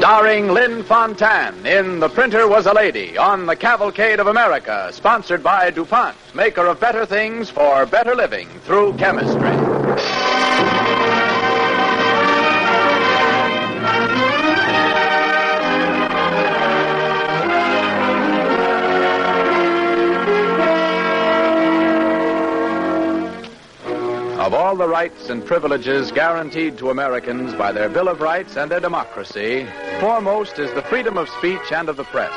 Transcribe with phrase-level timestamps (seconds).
[0.00, 5.42] Starring Lynn Fontanne in The Printer Was a Lady on the Cavalcade of America, sponsored
[5.42, 9.79] by DuPont, maker of better things for better living through chemistry.
[24.80, 29.66] The rights and privileges guaranteed to Americans by their Bill of Rights and their democracy,
[30.00, 32.32] foremost is the freedom of speech and of the press.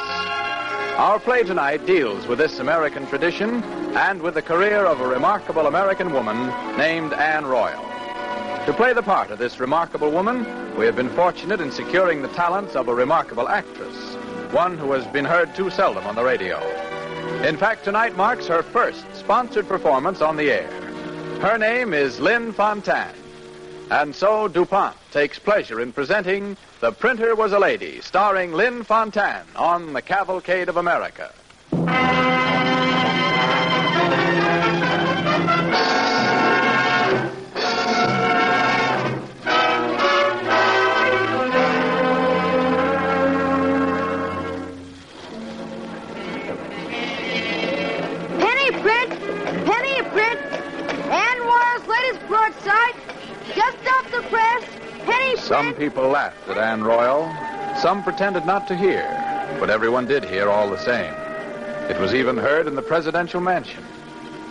[0.97, 3.63] Our play tonight deals with this American tradition
[3.95, 7.81] and with the career of a remarkable American woman named Anne Royal.
[8.65, 12.35] To play the part of this remarkable woman, we have been fortunate in securing the
[12.35, 13.95] talents of a remarkable actress,
[14.51, 16.59] one who has been heard too seldom on the radio.
[17.47, 20.82] In fact, tonight marks her first sponsored performance on the air.
[21.43, 23.13] Her name is Lynn Fontanne.
[23.91, 29.43] And so DuPont takes pleasure in presenting The Printer Was a Lady, starring Lynn Fontanne
[29.57, 31.33] on The Cavalcade of America.
[55.83, 57.29] People laughed at Anne Royal.
[57.81, 59.03] Some pretended not to hear,
[59.59, 61.13] but everyone did hear all the same.
[61.91, 63.83] It was even heard in the presidential mansion.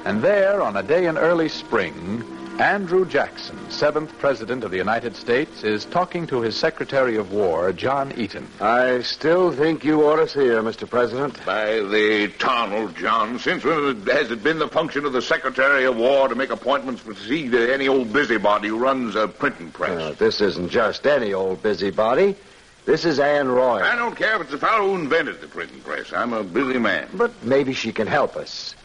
[0.04, 2.22] And there, on a day in early spring,
[2.60, 3.51] Andrew Jackson,
[3.82, 8.46] seventh president of the United States, is talking to his Secretary of War, John Eaton.
[8.60, 10.88] I still think you ought to see her, Mr.
[10.88, 11.44] President.
[11.44, 13.40] By the Eternal, John.
[13.40, 17.02] Since when has it been the function of the Secretary of War to make appointments
[17.02, 20.00] for see to any old busybody who runs a printing press?
[20.00, 22.36] Uh, this isn't just any old busybody.
[22.84, 23.82] This is Anne Royal.
[23.82, 26.12] I don't care if it's the fellow who invented the printing press.
[26.12, 27.08] I'm a busy man.
[27.14, 28.76] But maybe she can help us.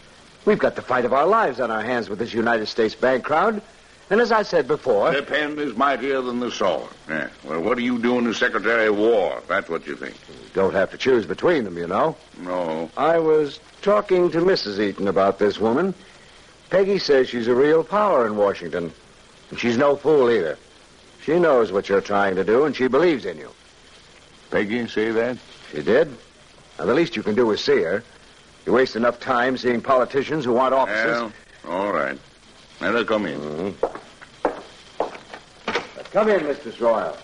[0.46, 3.24] We've got the fight of our lives on our hands with this United States bank
[3.24, 3.62] crowd.
[4.10, 6.90] And as I said before, The pen is mightier than the sword.
[7.10, 7.28] Yeah.
[7.44, 9.42] Well, what are you doing as Secretary of War?
[9.48, 10.16] That's what you think.
[10.30, 12.16] you don't have to choose between them, you know.
[12.40, 12.90] No.
[12.96, 14.80] I was talking to Mrs.
[14.80, 15.94] Eaton about this woman.
[16.70, 18.94] Peggy says she's a real power in Washington.
[19.50, 20.58] And she's no fool either.
[21.24, 23.52] She knows what you're trying to do, and she believes in you.
[24.52, 25.38] Peggy say that?
[25.72, 26.10] She did.
[26.80, 28.04] Now, the least you can do is see her.
[28.66, 31.32] You waste enough time seeing politicians who want offices.
[31.66, 32.18] Well, all right.
[32.80, 33.40] Let her come in.
[33.40, 33.86] Mm-hmm.
[35.70, 37.18] Uh, come in, Mistress Royal.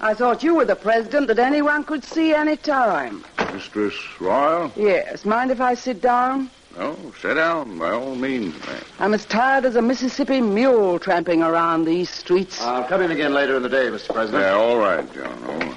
[0.00, 3.24] I thought you were the president that anyone could see any time.
[3.52, 4.70] Mistress Royal?
[4.76, 5.24] Yes.
[5.24, 6.50] Mind if I sit down?
[6.76, 8.82] No, sit down, by all means, ma'am.
[8.98, 12.60] I'm as tired as a Mississippi mule tramping around these streets.
[12.60, 14.12] I'll come in again later in the day, Mr.
[14.12, 14.42] President.
[14.42, 15.44] Yeah, all right, John.
[15.44, 15.76] All right.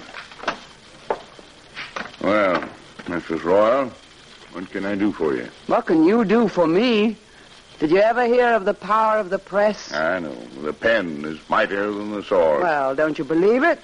[2.22, 2.70] Well,
[3.06, 3.44] Mrs.
[3.44, 3.92] Royal,
[4.54, 5.48] what can I do for you?
[5.68, 7.16] What can you do for me?
[7.80, 9.94] Did you ever hear of the power of the press?
[9.94, 10.34] I know.
[10.64, 12.64] The pen is mightier than the sword.
[12.64, 13.80] Well, don't you believe it?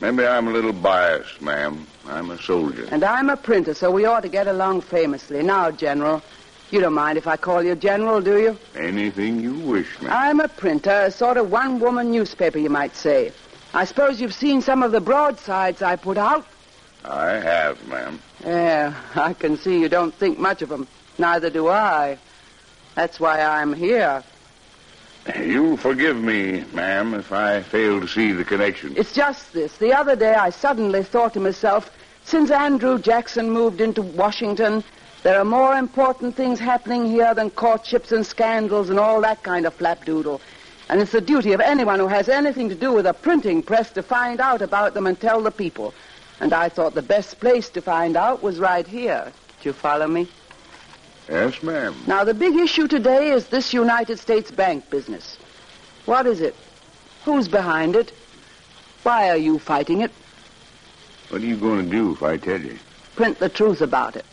[0.00, 1.86] Maybe I'm a little biased, ma'am.
[2.06, 2.88] I'm a soldier.
[2.90, 5.42] And I'm a printer, so we ought to get along famously.
[5.42, 6.22] Now, General,
[6.70, 8.58] you don't mind if I call you General, do you?
[8.74, 10.10] Anything you wish, ma'am.
[10.10, 13.32] I'm a printer, a sort of one-woman newspaper, you might say.
[13.74, 16.46] I suppose you've seen some of the broadsides I put out.
[17.04, 18.18] I have, ma'am.
[18.42, 20.88] Yeah, I can see you don't think much of them.
[21.18, 22.18] Neither do I.
[22.94, 24.22] That's why I'm here.
[25.40, 28.94] You'll forgive me, ma'am, if I fail to see the connection.
[28.96, 29.78] It's just this.
[29.78, 31.90] The other day I suddenly thought to myself,
[32.24, 34.84] since Andrew Jackson moved into Washington,
[35.22, 39.64] there are more important things happening here than courtships and scandals and all that kind
[39.64, 40.40] of flapdoodle.
[40.90, 43.90] And it's the duty of anyone who has anything to do with a printing press
[43.92, 45.94] to find out about them and tell the people.
[46.40, 49.32] And I thought the best place to find out was right here.
[49.62, 50.28] Do you follow me?
[51.28, 51.94] Yes, ma'am.
[52.06, 55.38] Now, the big issue today is this United States bank business.
[56.04, 56.54] What is it?
[57.24, 58.12] Who's behind it?
[59.02, 60.10] Why are you fighting it?
[61.30, 62.78] What are you going to do if I tell you?
[63.14, 64.24] print the truth about it.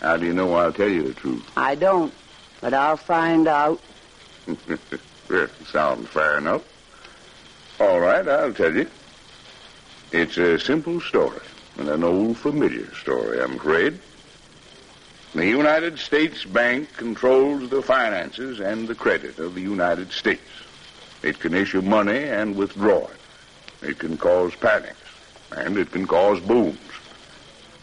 [0.00, 1.44] How do you know I'll tell you the truth?
[1.56, 2.12] I don't,
[2.60, 3.80] but I'll find out.
[5.30, 6.62] Well, Sounds fair enough.
[7.80, 8.86] All right, I'll tell you.
[10.10, 11.40] It's a simple story,
[11.78, 13.98] and an old familiar story, I'm afraid.
[15.34, 20.42] The United States Bank controls the finances and the credit of the United States.
[21.22, 23.88] It can issue money and withdraw it.
[23.88, 24.98] It can cause panics,
[25.56, 26.78] and it can cause booms.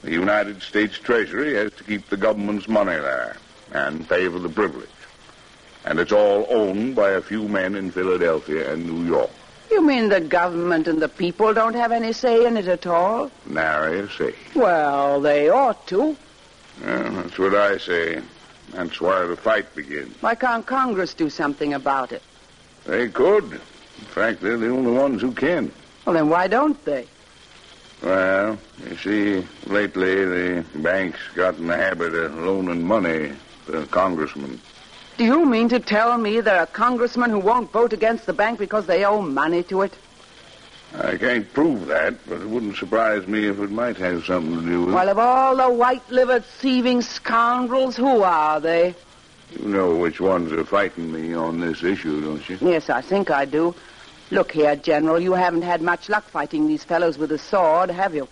[0.03, 3.35] The United States Treasury has to keep the government's money there
[3.71, 4.87] and pay for the privilege.
[5.85, 9.31] And it's all owned by a few men in Philadelphia and New York.
[9.71, 13.31] You mean the government and the people don't have any say in it at all?
[13.47, 14.35] Nary a say.
[14.53, 16.15] Well, they ought to.
[16.83, 18.21] Well, that's what I say.
[18.71, 20.21] That's why the fight begins.
[20.21, 22.21] Why can't Congress do something about it?
[22.85, 23.43] They could.
[23.53, 25.71] In fact, they're the only ones who can.
[26.05, 27.07] Well, then why don't they?
[28.01, 33.33] Well, you see, lately the banks got in the habit of loaning money
[33.67, 34.61] to congressmen.
[35.17, 38.57] Do you mean to tell me there are congressmen who won't vote against the bank
[38.57, 39.93] because they owe money to it?
[40.95, 44.65] I can't prove that, but it wouldn't surprise me if it might have something to
[44.65, 48.95] do with Well, of all the white-livered thieving scoundrels, who are they?
[49.57, 52.57] You know which ones are fighting me on this issue, don't you?
[52.61, 53.75] Yes, I think I do.
[54.31, 58.15] Look here, General, you haven't had much luck fighting these fellows with a sword, have
[58.15, 58.27] you?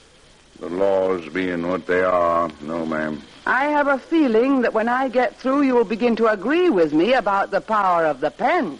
[0.59, 3.21] The laws being what they are, no, ma'am.
[3.45, 6.91] I have a feeling that when I get through, you will begin to agree with
[6.91, 8.79] me about the power of the pen.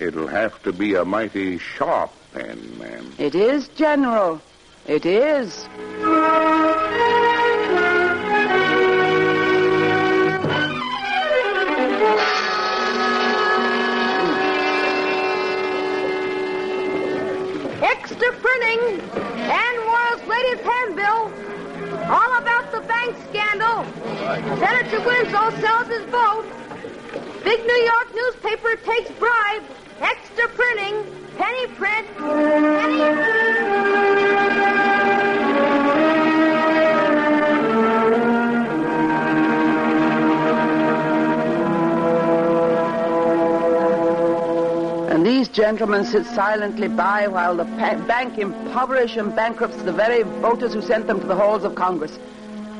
[0.00, 3.12] It'll have to be a mighty sharp pen, ma'am.
[3.18, 4.40] It is, General.
[4.86, 5.68] It is.
[17.82, 21.32] Extra printing and Royal's latest handbill.
[22.08, 23.84] All about the bank scandal.
[24.58, 26.46] Senator Winslow sells his vote.
[27.44, 29.62] Big New York newspaper takes bribe.
[30.00, 31.27] Extra printing.
[31.38, 32.06] Penny print.
[32.18, 34.08] Penny.
[45.10, 50.22] And these gentlemen sit silently by while the pa- bank impoverish and bankrupts the very
[50.22, 52.18] voters who sent them to the halls of Congress.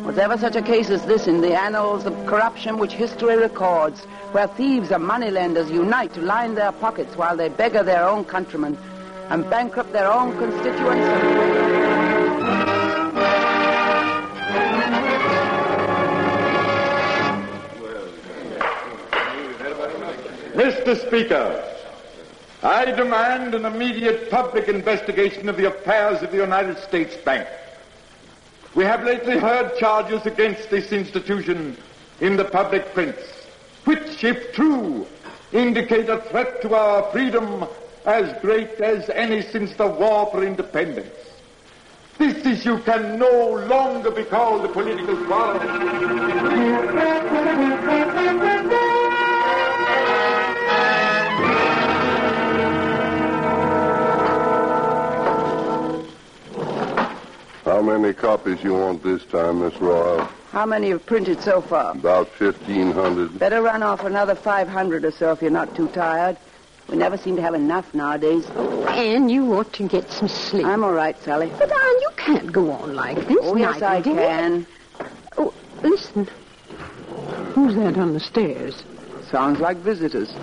[0.08, 4.00] Was ever such a case as this in the annals of corruption which history records,
[4.32, 8.78] where thieves and moneylenders unite to line their pockets while they beggar their own countrymen
[9.28, 11.06] and bankrupt their own constituents?
[20.54, 21.06] Mr.
[21.06, 21.62] Speaker,
[22.62, 27.46] I demand an immediate public investigation of the affairs of the United States Bank.
[28.74, 31.76] We have lately heard charges against this institution
[32.20, 33.22] in the public prints,
[33.84, 35.06] which, if true,
[35.52, 37.66] indicate a threat to our freedom
[38.04, 41.14] as great as any since the War for Independence.
[42.18, 45.58] This issue can no longer be called a political quarrel.
[57.68, 60.24] How many copies you want this time, Miss Royal?
[60.52, 61.92] How many have printed so far?
[61.92, 63.38] About 1,500.
[63.38, 66.38] Better run off another 500 or so if you're not too tired.
[66.88, 68.48] We never seem to have enough nowadays.
[68.88, 70.64] Anne, you ought to get some sleep.
[70.64, 71.52] I'm all right, Sally.
[71.58, 73.36] But, Anne, you can't go on like this.
[73.42, 74.14] Oh, yes, night I and day.
[74.14, 74.66] can.
[75.36, 76.26] Oh, listen.
[77.52, 78.82] Who's that on the stairs?
[79.30, 80.34] Sounds like visitors.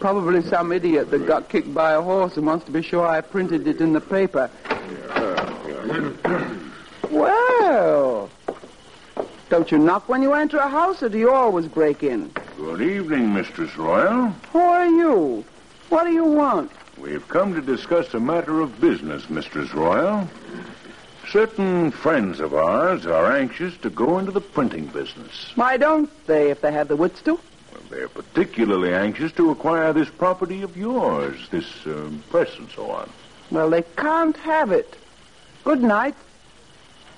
[0.00, 3.20] Probably some idiot that got kicked by a horse and wants to be sure I
[3.20, 4.50] printed it in the paper.
[7.10, 8.30] Well,
[9.48, 12.30] don't you knock when you enter a house, or do you always break in?
[12.56, 14.28] Good evening, Mistress Royal.
[14.52, 15.44] Who are you?
[15.88, 16.70] What do you want?
[16.98, 20.28] We've come to discuss a matter of business, Mistress Royal.
[21.28, 25.52] Certain friends of ours are anxious to go into the printing business.
[25.54, 27.32] Why don't they, if they have the wits to?
[27.34, 32.90] Well, they're particularly anxious to acquire this property of yours, this um, press and so
[32.90, 33.10] on.
[33.50, 34.96] Well, they can't have it.
[35.64, 36.14] Good night.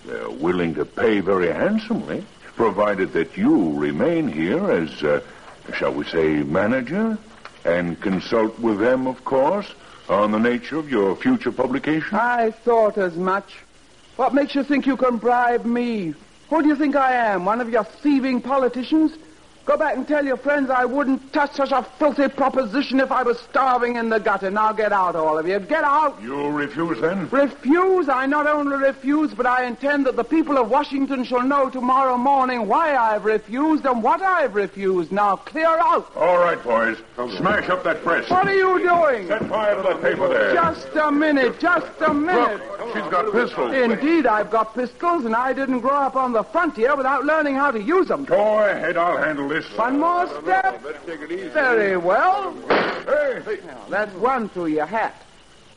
[0.04, 2.24] They're willing to pay very handsomely,
[2.56, 5.20] provided that you remain here as, uh,
[5.74, 7.16] shall we say, manager,
[7.64, 9.72] and consult with them, of course,
[10.08, 12.18] on the nature of your future publication.
[12.18, 13.54] I thought as much.
[14.16, 16.14] What makes you think you can bribe me?
[16.50, 17.44] Who do you think I am?
[17.44, 19.16] One of your thieving politicians?
[19.64, 23.22] Go back and tell your friends I wouldn't touch such a filthy proposition if I
[23.22, 24.50] was starving in the gutter.
[24.50, 25.60] Now get out, all of you.
[25.60, 26.20] Get out.
[26.20, 27.28] You refuse then?
[27.30, 28.08] Refuse?
[28.08, 32.16] I not only refuse, but I intend that the people of Washington shall know tomorrow
[32.16, 35.12] morning why I've refused and what I've refused.
[35.12, 36.10] Now clear out.
[36.16, 36.98] All right, boys.
[37.36, 38.28] Smash up that press.
[38.28, 39.28] What are you doing?
[39.28, 40.54] Set fire to that paper there.
[40.54, 42.60] Just a minute, just a minute.
[42.80, 43.72] Look, she's got pistols.
[43.74, 47.70] Indeed, I've got pistols, and I didn't grow up on the frontier without learning how
[47.70, 48.24] to use them.
[48.24, 49.66] Go ahead, I'll handle this.
[49.76, 50.82] One more step.
[51.52, 52.54] Very well.
[53.04, 55.14] Hey, Now, that's one through your hat.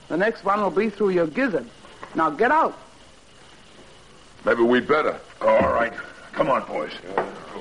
[0.08, 1.68] The next one will be through your gizzard.
[2.14, 2.78] Now get out.
[4.46, 5.20] maybe we'd better.
[5.42, 5.94] All right.
[6.34, 6.94] Come on, boys.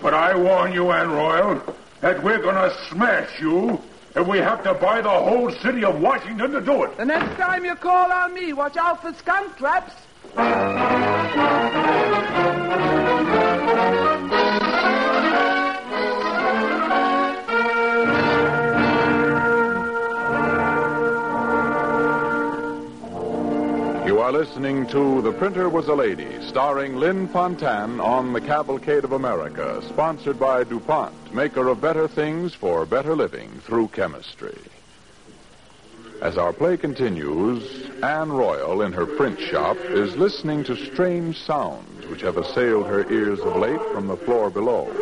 [0.02, 1.62] But I warn you, Ann Royal,
[2.00, 3.80] that we're going to smash you
[4.14, 6.97] if we have to buy the whole city of Washington to do it.
[6.97, 9.94] The next time you call on me, watch out for skunk traps.
[24.35, 29.81] Listening to The Printer Was a Lady, starring Lynn Fontanne on The Cavalcade of America,
[29.88, 34.59] sponsored by DuPont, maker of better things for better living through chemistry.
[36.21, 42.05] As our play continues, Anne Royal, in her print shop, is listening to strange sounds
[42.09, 44.93] which have assailed her ears of late from the floor below.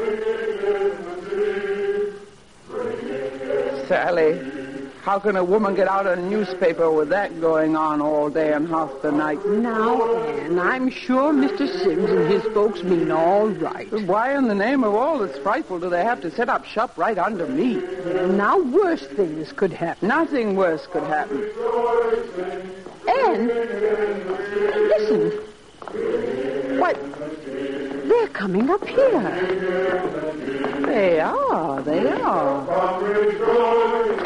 [3.88, 4.61] Sally,
[5.02, 8.68] how can a woman get out a newspaper with that going on all day and
[8.68, 9.44] half the night?
[9.46, 11.68] Now, Anne, I'm sure Mr.
[11.68, 13.90] Sims and his folks mean all right.
[14.06, 16.96] Why in the name of all that's frightful do they have to set up shop
[16.96, 17.82] right under me?
[18.36, 20.06] Now, worse things could happen.
[20.06, 21.50] Nothing worse could happen.
[23.08, 23.48] Anne,
[24.88, 25.32] listen.
[26.78, 26.96] What?
[28.08, 29.20] They're coming up here.
[30.86, 34.22] They are, they are.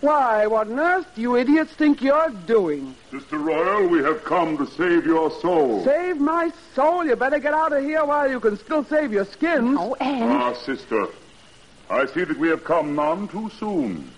[0.00, 2.94] Why, what on earth do you idiots think you're doing?
[3.10, 5.84] Sister Royal, we have come to save your soul.
[5.84, 7.04] Save my soul.
[7.04, 9.76] You better get out of here while you can still save your skins.
[9.78, 10.30] Oh, Anne.
[10.30, 11.08] Ah, sister,
[11.90, 14.10] I see that we have come none too soon.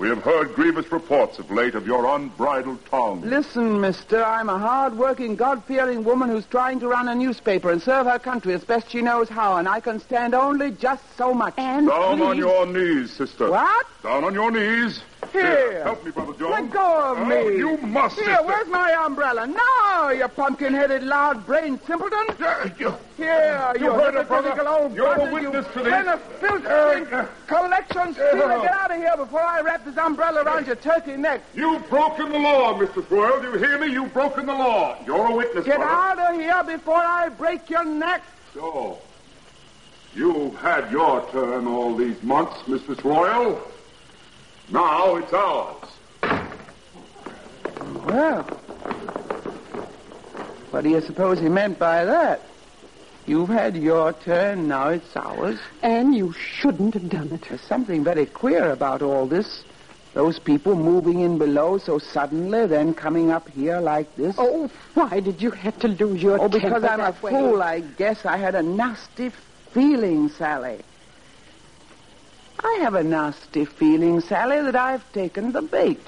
[0.00, 3.20] We have heard grievous reports of late of your unbridled tongue.
[3.20, 8.06] Listen, mister, I'm a hard-working, God-fearing woman who's trying to run a newspaper and serve
[8.06, 11.52] her country as best she knows how, and I can stand only just so much.
[11.58, 12.24] Anne, Down please.
[12.24, 13.50] on your knees, sister.
[13.50, 13.86] What?
[14.02, 15.02] Down on your knees.
[15.32, 15.82] Here.
[15.84, 16.50] help me, Brother John.
[16.50, 17.56] Let go of Oh, me.
[17.56, 18.42] you must, Here, sister.
[18.44, 19.46] where's my umbrella?
[19.46, 22.26] Now, you pumpkin-headed, loud-brained simpleton.
[22.44, 24.66] Uh, you- Here, You you heard it, brother.
[24.66, 25.92] old You're the bastard, witness you to this.
[25.92, 28.60] pen of filth, Uh, collection stealer.
[28.60, 31.42] Get out of here before I wrap this umbrella around your turkey neck.
[31.54, 33.04] You've broken the law, Mr.
[33.10, 33.40] Royal.
[33.40, 33.88] Do you hear me?
[33.88, 34.96] You've broken the law.
[35.06, 35.92] You're a witness, Get brother.
[35.92, 38.22] out of here before I break your neck.
[38.54, 38.98] So,
[40.14, 43.04] you've had your turn all these months, Mrs.
[43.04, 43.60] Royal.
[44.70, 45.76] Now it's ours.
[48.06, 48.42] Well,
[50.70, 52.42] what do you suppose he meant by that?
[53.26, 55.58] You've had your turn, now it's ours.
[55.82, 57.42] Anne, you shouldn't have done it.
[57.48, 59.62] There's something very queer about all this.
[60.14, 64.34] Those people moving in below so suddenly, then coming up here like this.
[64.38, 67.30] Oh, why did you have to lose your Oh, because I'm a way?
[67.30, 68.24] fool, I guess.
[68.26, 69.30] I had a nasty
[69.72, 70.78] feeling, Sally.
[72.62, 76.00] I have a nasty feeling, Sally, that I've taken the bait.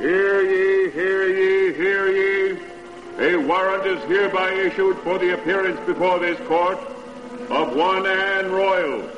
[0.00, 2.58] Hear ye, hear ye, hear ye.
[3.18, 6.78] A warrant is hereby issued for the appearance before this court
[7.50, 9.08] of one Anne Royal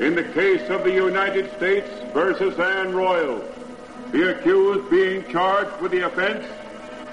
[0.00, 3.42] in the case of the United States versus Anne Royal,
[4.12, 6.44] the accused being charged with the offense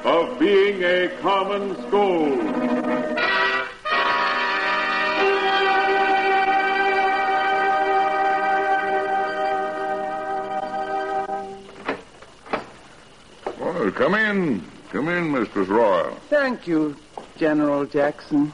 [0.04, 2.40] of being a common scold.
[13.60, 14.64] Well, come in.
[14.92, 16.16] Come in, Mistress Royal.
[16.30, 16.96] Thank you,
[17.36, 18.54] General Jackson.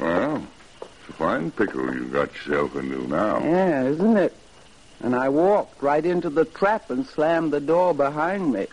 [0.00, 0.44] Well,
[0.80, 3.38] it's a fine pickle you got yourself into now.
[3.40, 4.34] Yeah, isn't it?
[5.02, 8.66] And I walked right into the trap and slammed the door behind me.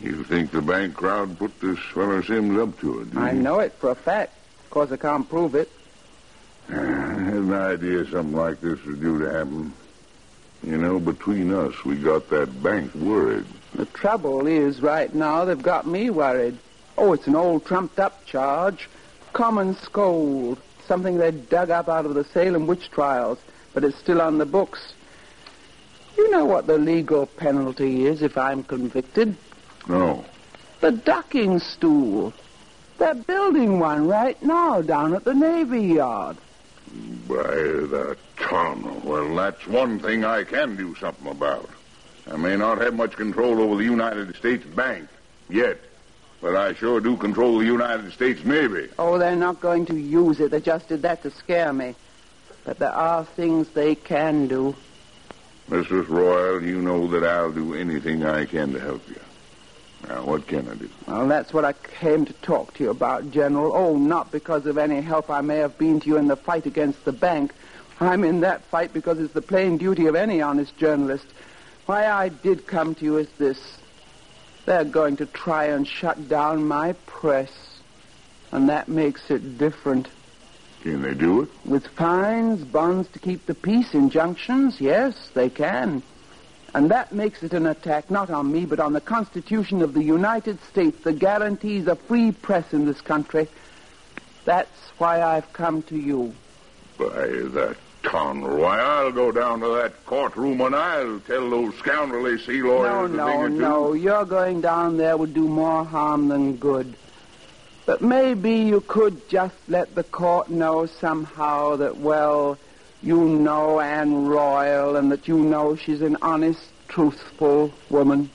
[0.00, 3.12] You think the bank crowd put this fellow Sims up to it?
[3.12, 3.40] do I you?
[3.42, 4.32] know it for a fact.
[4.64, 5.70] Of course, I can't prove it.
[6.70, 6.76] Ah, I
[7.22, 9.72] had an idea something like this was due to happen.
[10.64, 13.44] You know, between us, we got that bank worried.
[13.74, 16.56] The trouble is, right now, they've got me worried.
[16.98, 18.88] Oh, it's an old trumped up charge.
[19.32, 20.58] Common scold.
[20.86, 23.38] something they dug up out of the Salem witch trials,
[23.72, 24.94] but it's still on the books.
[26.16, 29.36] You know what the legal penalty is if I'm convicted?
[29.88, 30.24] No.
[30.80, 32.32] The ducking stool.
[32.98, 36.36] They're building one right now down at the Navy Yard.
[37.26, 39.02] By the ton.
[39.02, 41.68] Well, that's one thing I can do something about.
[42.30, 45.08] I may not have much control over the United States Bank
[45.48, 45.78] yet,
[46.40, 48.88] but I sure do control the United States Navy.
[48.98, 50.50] Oh, they're not going to use it.
[50.50, 51.94] They just did that to scare me.
[52.64, 54.76] But there are things they can do.
[55.68, 56.08] Mrs.
[56.08, 59.20] Royal, you know that I'll do anything I can to help you.
[60.08, 60.88] Now, what can I do?
[61.06, 63.72] Well, that's what I came to talk to you about, General.
[63.74, 66.66] Oh, not because of any help I may have been to you in the fight
[66.66, 67.52] against the bank.
[68.00, 71.26] I'm in that fight because it's the plain duty of any honest journalist.
[71.86, 73.78] Why I did come to you is this.
[74.66, 77.52] They're going to try and shut down my press.
[78.50, 80.08] And that makes it different.
[80.82, 81.48] Can they do it?
[81.64, 86.02] With fines, bonds to keep the peace, injunctions, yes, they can.
[86.74, 90.02] And that makes it an attack not on me, but on the Constitution of the
[90.02, 93.46] United States that guarantees a free press in this country.
[94.44, 96.34] That's why I've come to you.
[96.98, 98.58] By the ton.
[98.58, 103.10] Why, I'll go down to that courtroom and I'll tell those scoundrelly sea No, lawyers
[103.12, 103.54] no, two.
[103.54, 103.92] no.
[103.92, 106.96] Your going down there would do more harm than good.
[107.84, 112.58] But maybe you could just let the court know somehow that, well,
[113.02, 118.30] you know Anne Royal and that you know she's an honest, truthful woman.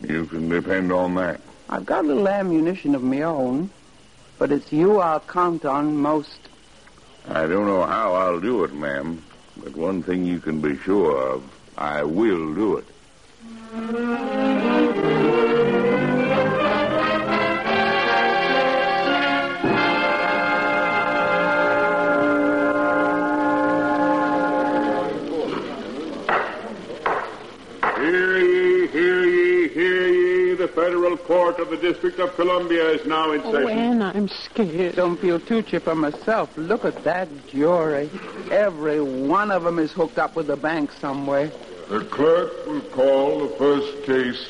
[0.00, 1.40] You can depend on that.
[1.68, 3.70] I've got a little ammunition of my own,
[4.38, 6.38] but it's you I'll count on most.
[7.28, 9.20] I don't know how I'll do it, ma'am,
[9.56, 11.42] but one thing you can be sure of,
[11.76, 14.75] I will do it.
[31.06, 33.68] Federal court of the District of Columbia is now in Oh, session.
[33.78, 34.96] Anne, I'm scared.
[34.96, 36.50] Don't feel too chipper for myself.
[36.56, 38.10] Look at that jury.
[38.50, 41.52] Every one of them is hooked up with the bank some way.
[41.88, 44.48] The clerk will call the first case.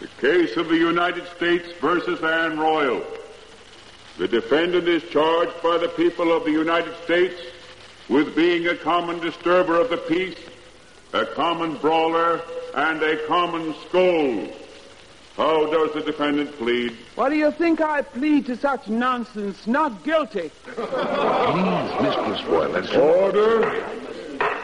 [0.00, 3.04] The case of the United States versus Anne Royal.
[4.18, 7.40] The defendant is charged by the people of the United States
[8.08, 10.38] with being a common disturber of the peace,
[11.12, 12.42] a common brawler,
[12.74, 14.52] and a common scold.
[15.36, 16.96] How does the defendant plead?
[17.16, 19.66] What do you think I plead to such nonsense?
[19.66, 20.50] Not guilty.
[20.64, 23.84] Please, Mistress Royal, Order.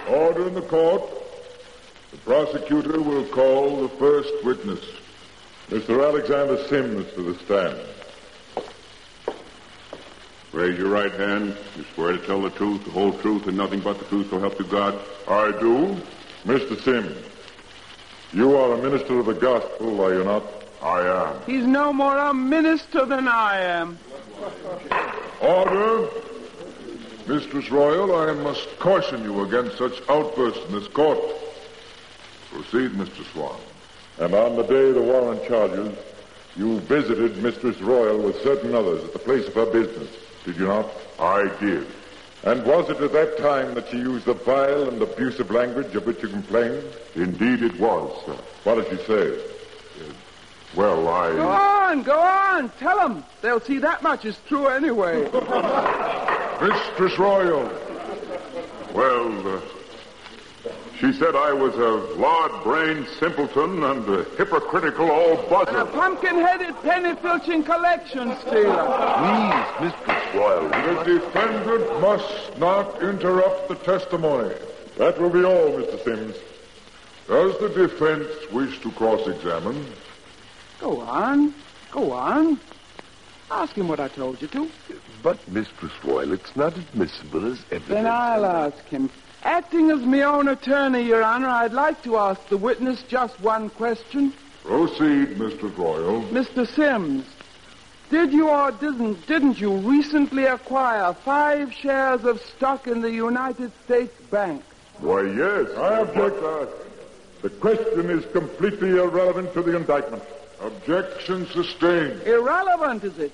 [0.09, 1.03] Order in the court.
[2.13, 4.85] The prosecutor will call the first witness.
[5.71, 6.07] Mr.
[6.07, 7.79] Alexander Sims to the stand.
[10.53, 11.57] Raise your right hand.
[11.77, 14.39] You swear to tell the truth, the whole truth, and nothing but the truth, so
[14.39, 14.99] help you God?
[15.29, 15.97] I do.
[16.45, 16.81] Mr.
[16.81, 17.25] Sims,
[18.33, 20.60] you are a minister of the gospel, are you not?
[20.83, 21.43] I am.
[21.47, 23.99] He's no more a minister than I am.
[25.41, 26.09] Order.
[27.27, 31.19] Mistress Royal, I must caution you against such outbursts in this court.
[32.51, 33.25] Proceed, Mr.
[33.37, 33.61] Royal.
[34.19, 35.97] And on the day the warrant charges,
[36.57, 40.09] you visited Mistress Royal with certain others at the place of her business,
[40.45, 40.91] did you not?
[41.19, 41.87] I did.
[42.43, 46.07] And was it at that time that she used the vile and abusive language of
[46.07, 46.83] which you complained?
[47.15, 48.37] Indeed it was, sir.
[48.65, 49.41] What did she say?
[50.77, 51.33] Well, I...
[51.33, 52.71] Go on, go on.
[52.79, 53.25] Tell them.
[53.43, 55.23] They'll see that much is true anyway.
[56.61, 57.71] Mistress Royal.
[58.95, 59.61] Well, uh,
[61.01, 65.75] she said I was a lard-brained simpleton and a hypocritical old buzzard.
[65.75, 68.85] a pumpkin-headed penny-filching collection stealer.
[69.17, 70.69] Please, Mistress Royal.
[70.69, 74.55] The defendant must not interrupt the testimony.
[74.99, 76.05] That will be all, Mr.
[76.05, 76.37] Sims.
[77.27, 79.87] Does the defense wish to cross-examine?
[80.81, 81.55] Go on.
[81.93, 82.59] Go on.
[83.51, 84.71] Ask him what I told you to.
[85.23, 87.89] But, Mistress Royal, it's not admissible as evidence.
[87.89, 89.11] Then I'll ask him.
[89.43, 93.71] Acting as my own attorney, Your Honor, I'd like to ask the witness just one
[93.71, 94.33] question.
[94.63, 95.77] Proceed, Mr.
[95.77, 96.23] Royal.
[96.25, 96.67] Mr.
[96.67, 97.25] Sims,
[98.11, 103.73] did you or didn't, didn't you recently acquire five shares of stock in the United
[103.85, 104.63] States Bank?
[104.99, 105.71] Why, yes.
[105.77, 106.41] I object.
[107.43, 110.23] The question is completely irrelevant to the indictment.
[110.63, 112.23] Objection sustained.
[112.23, 113.33] Irrelevant, is it?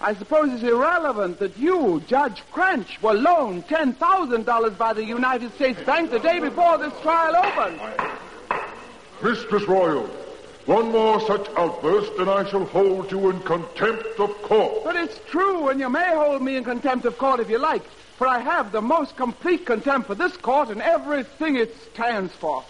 [0.00, 5.80] I suppose it's irrelevant that you, Judge Cranch, were loaned $10,000 by the United States
[5.82, 7.80] Bank the day before this trial opened.
[9.22, 10.08] Mistress Royal,
[10.66, 14.84] One more such outburst, and I shall hold you in contempt of court.
[14.84, 17.82] But it's true, and you may hold me in contempt of court if you like,
[18.16, 22.64] for I have the most complete contempt for this court and everything it stands for.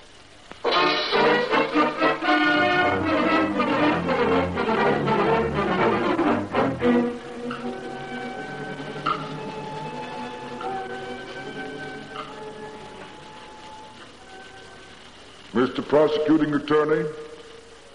[15.52, 15.86] Mr.
[15.86, 17.08] Prosecuting Attorney,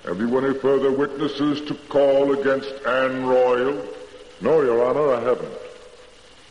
[0.03, 3.81] have you any further witnesses to call against Anne Royal?
[4.41, 5.57] No, Your Honor, I haven't.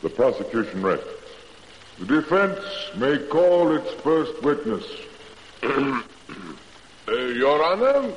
[0.02, 1.06] The prosecution rests.
[1.98, 2.58] The defense
[2.96, 4.84] may call its first witness.
[5.62, 6.02] uh,
[7.08, 8.12] Your Honor,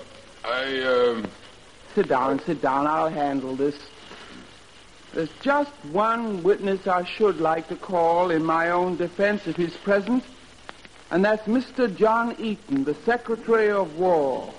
[0.45, 1.27] I, uh...
[1.97, 2.85] Sit down, sit down.
[2.85, 3.75] I'll handle this.
[5.15, 9.75] There's just one witness I should like to call in my own defense if he's
[9.77, 10.23] present
[11.09, 11.93] and that's Mr.
[11.95, 14.53] John Eaton, the Secretary of War.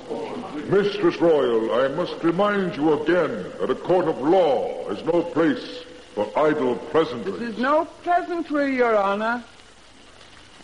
[0.69, 5.85] Mistress Royal, I must remind you again that a court of law is no place
[6.17, 7.39] for idle pleasantries.
[7.39, 9.45] This is no pleasantry, Your Honor.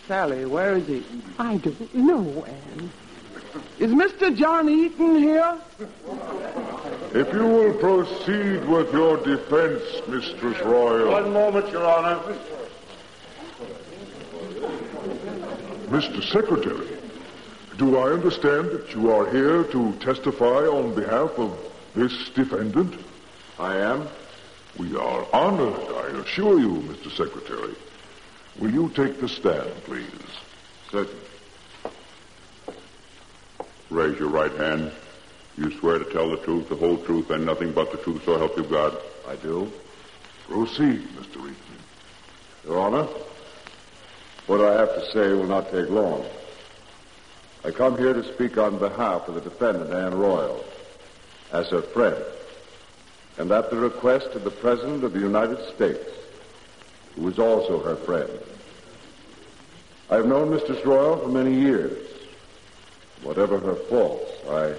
[0.08, 1.04] Sally, where is he?
[1.38, 2.90] I don't know, Anne.
[3.78, 4.34] Is Mr.
[4.36, 5.58] John Eaton here?
[7.12, 11.10] If you will proceed with your defense, Mistress Royal.
[11.10, 12.20] One moment, Your Honor.
[15.88, 16.22] Mr.
[16.22, 16.86] Secretary,
[17.76, 21.58] do I understand that you are here to testify on behalf of
[21.94, 22.94] this defendant?
[23.58, 24.06] I am.
[24.78, 27.10] We are honored, I assure you, Mr.
[27.10, 27.74] Secretary.
[28.58, 30.06] Will you take the stand, please?
[30.90, 31.23] Certainly.
[33.94, 34.90] Raise your right hand.
[35.56, 38.36] You swear to tell the truth, the whole truth, and nothing but the truth, so
[38.36, 38.98] help you God.
[39.28, 39.70] I do.
[40.48, 41.36] Proceed, Mr.
[41.36, 41.54] Eaton.
[42.64, 43.06] Your Honor,
[44.48, 46.26] what I have to say will not take long.
[47.64, 50.64] I come here to speak on behalf of the defendant, Anne Royal,
[51.52, 52.16] as her friend,
[53.38, 56.10] and at the request of the President of the United States,
[57.14, 58.40] who is also her friend.
[60.10, 62.13] I have known Mistress Royal for many years.
[63.24, 64.74] Whatever her faults, I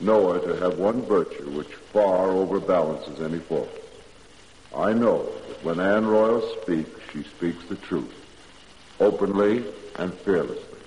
[0.00, 3.68] know her to have one virtue which far overbalances any fault.
[4.74, 8.14] I know that when Anne Royal speaks, she speaks the truth
[8.98, 9.64] openly
[9.98, 10.78] and fearlessly.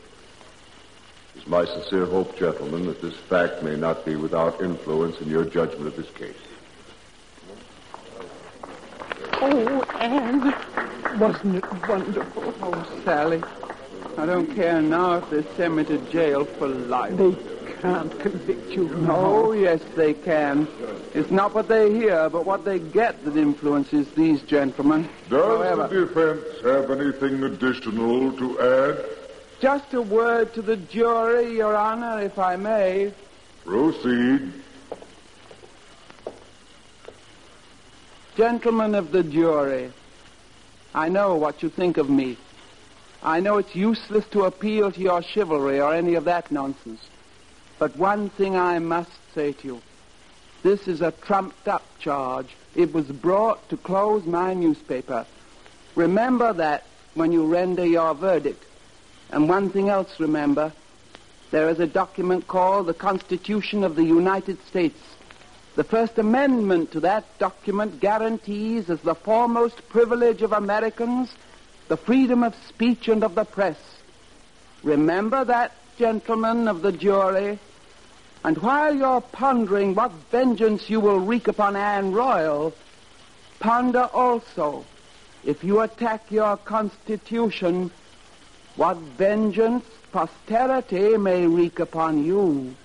[1.36, 5.30] It is my sincere hope, gentlemen, that this fact may not be without influence in
[5.30, 6.36] your judgment of this case.
[9.34, 12.54] Oh, Anne, wasn't it wonderful?
[12.62, 13.44] Oh, Sally,
[14.18, 17.18] I don't care now if they send me to jail for life.
[17.18, 17.36] They
[17.82, 18.88] can't convict you.
[18.88, 20.68] No, oh, yes, they can.
[21.14, 25.10] It's not what they hear, but what they get that influences these gentlemen.
[25.30, 29.06] Does However, the defense have anything additional to add?
[29.60, 33.14] Just a word to the jury, Your Honor, if I may.
[33.66, 34.54] Proceed.
[38.38, 39.92] Gentlemen of the jury,
[40.94, 42.38] I know what you think of me.
[43.26, 47.02] I know it's useless to appeal to your chivalry or any of that nonsense.
[47.80, 49.82] But one thing I must say to you.
[50.62, 52.56] This is a trumped up charge.
[52.76, 55.26] It was brought to close my newspaper.
[55.96, 56.86] Remember that
[57.16, 58.64] when you render your verdict.
[59.32, 60.72] And one thing else remember.
[61.50, 65.00] There is a document called the Constitution of the United States.
[65.76, 71.34] The First Amendment to that document guarantees as the foremost privilege of Americans
[71.88, 73.78] the freedom of speech and of the press.
[74.84, 77.60] Remember that gentlemen of the jury,
[78.44, 82.74] and while you're pondering what vengeance you will wreak upon Anne Royal,
[83.60, 84.86] ponder also,
[85.44, 87.92] if you attack your Constitution,
[88.76, 92.76] what vengeance posterity may wreak upon you.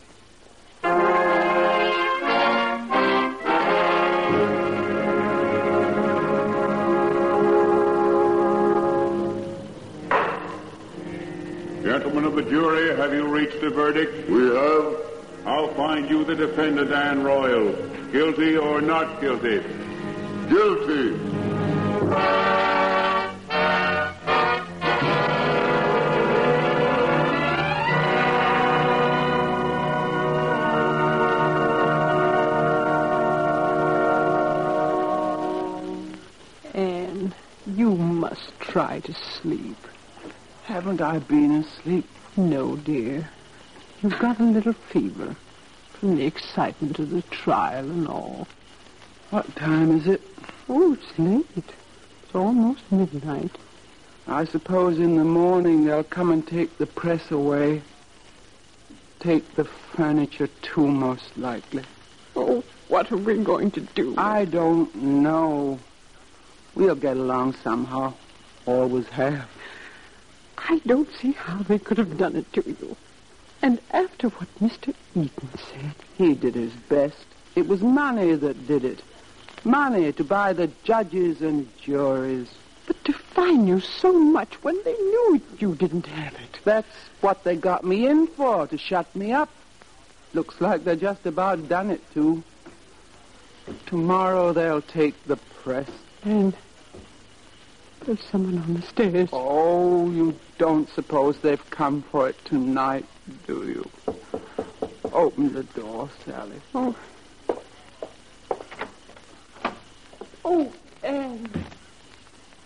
[11.90, 14.31] Gentlemen of the jury, have you reached a verdict?
[14.31, 14.96] We have.
[15.44, 17.72] I'll find you the defendant, Anne Royal.
[18.12, 19.61] Guilty or not guilty?
[20.48, 21.16] Guilty.
[36.72, 37.35] Anne,
[37.66, 39.76] you must try to sleep.
[40.81, 42.09] Haven't I been asleep?
[42.38, 43.29] No, dear.
[44.03, 45.37] You've got a little fever
[45.93, 48.49] from the excitement of the trial and all.
[49.29, 50.23] What time is it?
[50.71, 51.45] Oh, it's late.
[51.55, 53.59] It's almost midnight.
[54.27, 57.83] I suppose in the morning they'll come and take the press away.
[59.19, 61.85] take the furniture too, most likely.
[62.35, 64.14] Oh, what are we going to do?
[64.16, 65.79] I don't know.
[66.75, 68.14] We'll get along somehow.
[68.64, 69.47] Always have.
[70.70, 72.96] I don't see how they could have done it to you.
[73.61, 74.94] And after what Mr.
[75.16, 75.94] Eaton said.
[76.16, 77.26] He did his best.
[77.56, 79.02] It was money that did it.
[79.64, 82.48] Money to buy the judges and juries.
[82.87, 86.61] But to fine you so much when they knew you didn't have it.
[86.62, 89.50] That's what they got me in for, to shut me up.
[90.35, 92.44] Looks like they're just about done it, too.
[93.87, 95.90] Tomorrow they'll take the press.
[96.22, 96.54] And
[98.04, 99.28] there's someone on the stairs.
[99.33, 103.07] Oh, you don't suppose they've come for it tonight,
[103.46, 104.14] do you?
[105.11, 106.61] Open the door, Sally.
[106.75, 106.94] Oh.
[110.44, 110.70] Oh,
[111.03, 111.64] and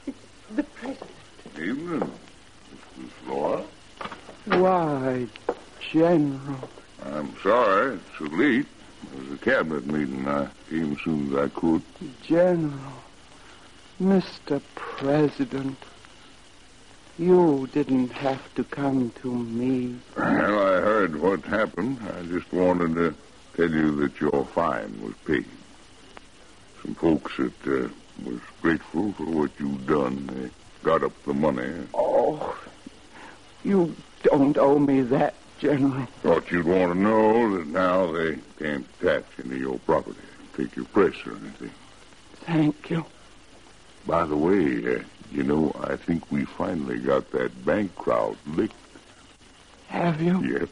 [0.09, 0.19] it's
[0.57, 1.11] the president.
[1.57, 2.11] Evening,
[2.99, 3.29] Mrs.
[3.29, 3.63] Laura.
[4.47, 5.29] Why,
[5.93, 6.69] General.
[7.05, 8.67] I'm sorry it's so late.
[9.05, 10.27] It was a cabinet meeting.
[10.27, 11.83] I came as soon as I could.
[12.25, 12.73] General.
[14.03, 14.61] Mr.
[14.75, 15.79] President.
[17.19, 19.97] You didn't have to come to me.
[20.17, 21.99] Well, I heard what happened.
[22.03, 23.15] I just wanted to
[23.57, 25.47] tell you that your fine was paid.
[26.83, 27.89] Some folks that uh,
[28.25, 30.27] was grateful for what you've done.
[30.27, 30.51] They
[30.83, 31.87] got up the money.
[31.95, 32.57] Oh,
[33.63, 36.07] you don't owe me that, General.
[36.23, 40.19] Thought you'd want to know that now they can't attach into your property,
[40.57, 41.71] take your press or anything.
[42.45, 43.07] Thank you.
[44.05, 45.03] By the way, uh,
[45.35, 48.75] you know, I think we finally got that bank crowd licked.
[49.89, 50.41] Have you?
[50.43, 50.69] Yep.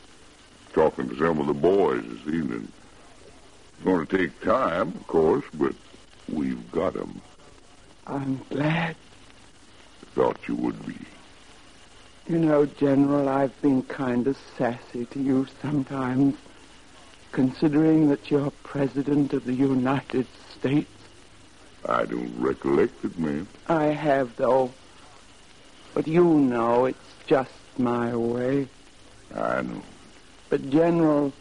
[0.73, 2.69] Talking to some of the boys this evening.
[3.75, 5.75] It's going to take time, of course, but
[6.33, 7.21] we've got 'em.
[8.07, 8.97] I'm glad.
[10.15, 10.97] Thought you would be.
[12.29, 16.37] You know, General, I've been kind of sassy to you sometimes,
[17.33, 20.89] considering that you're President of the United States.
[21.89, 23.49] I don't recollect it, ma'am.
[23.69, 24.73] I have, though.
[25.95, 28.69] But you know it's just my way.
[29.35, 29.83] I know.
[30.49, 31.33] But, General,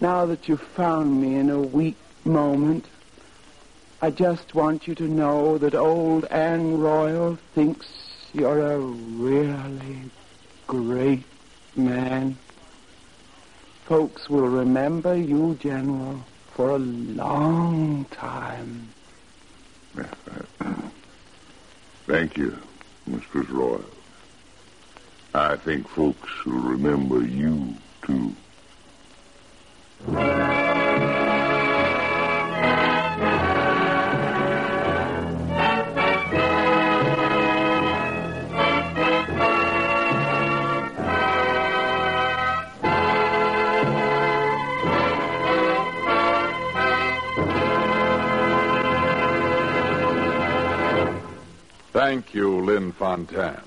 [0.00, 2.86] now that you've found me in a weak moment,
[4.02, 7.86] I just want you to know that old Anne Royal thinks
[8.32, 10.10] you're a really
[10.66, 11.24] great
[11.76, 12.38] man.
[13.84, 18.88] Folks will remember you, General, for a long time.
[22.06, 22.58] Thank you,
[23.06, 23.84] Mistress Royal.
[25.34, 28.34] I think folks will remember you, too.
[52.10, 53.62] Thank you, Lynn Fontanne.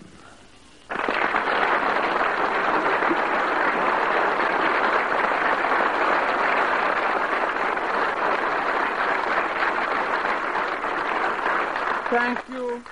[12.10, 12.84] Thank you,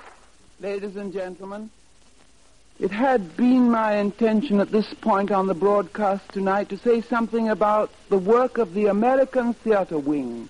[0.58, 1.68] ladies and gentlemen.
[2.80, 7.50] It had been my intention at this point on the broadcast tonight to say something
[7.50, 10.48] about the work of the American Theater Wing.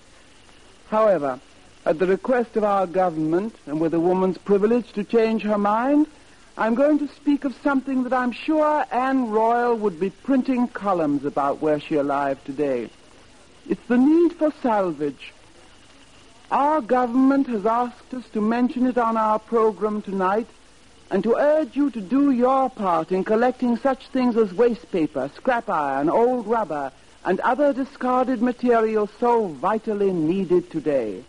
[0.87, 1.41] However,
[1.85, 6.07] at the request of our government, and with a woman's privilege to change her mind,
[6.57, 11.25] I'm going to speak of something that I'm sure Anne Royal would be printing columns
[11.25, 12.89] about were she alive today.
[13.67, 15.33] It's the need for salvage.
[16.51, 20.47] Our government has asked us to mention it on our program tonight
[21.09, 25.29] and to urge you to do your part in collecting such things as waste paper,
[25.35, 26.91] scrap iron, old rubber,
[27.25, 31.23] and other discarded materials so vitally needed today.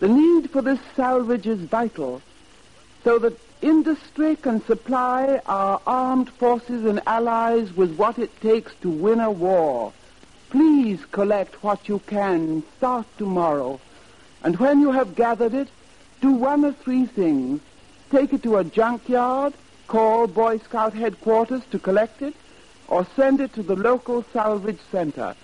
[0.00, 2.22] The need for this salvage is vital
[3.02, 8.90] so that industry can supply our armed forces and allies with what it takes to
[8.90, 9.92] win a war.
[10.50, 12.62] Please collect what you can.
[12.76, 13.80] Start tomorrow.
[14.42, 15.68] And when you have gathered it,
[16.20, 17.60] do one of three things.
[18.10, 19.54] Take it to a junkyard,
[19.88, 22.34] call Boy Scout headquarters to collect it,
[22.86, 25.34] or send it to the local salvage center.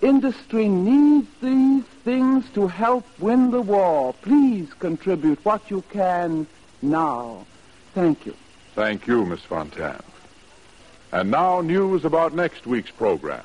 [0.00, 4.14] Industry needs these things to help win the war.
[4.22, 6.46] Please contribute what you can
[6.80, 7.44] now.
[7.94, 8.34] Thank you.
[8.74, 10.02] Thank you, Miss Fontanne.
[11.10, 13.44] And now, news about next week's program.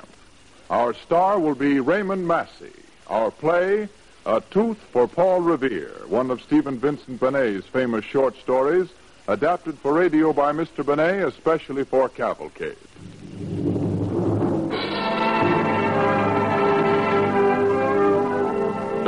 [0.70, 2.72] Our star will be Raymond Massey.
[3.08, 3.88] Our play,
[4.24, 8.88] A Tooth for Paul Revere, one of Stephen Vincent Benet's famous short stories,
[9.26, 10.84] adapted for radio by Mr.
[10.84, 12.76] Benet, especially for Cavalcade.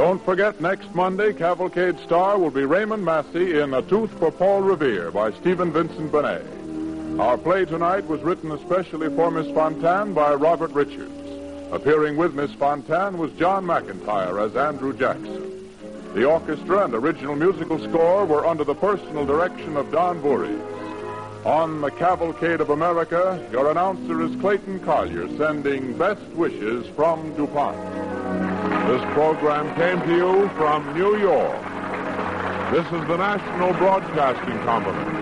[0.07, 4.61] Don't forget, next Monday, Cavalcade star will be Raymond Massey in A Tooth for Paul
[4.61, 6.45] Revere by Stephen Vincent Benet.
[7.19, 11.11] Our play tonight was written especially for Miss Fontanne by Robert Richards.
[11.73, 15.69] Appearing with Miss Fontanne was John McIntyre as Andrew Jackson.
[16.14, 20.61] The orchestra and original musical score were under the personal direction of Don Voorhees.
[21.45, 28.15] On the Cavalcade of America, your announcer is Clayton Collyer, sending best wishes from DuPont.
[28.87, 31.61] This program came to you from New York.
[32.70, 35.15] This is the National Broadcasting Company.